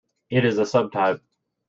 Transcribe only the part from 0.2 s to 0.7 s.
It is a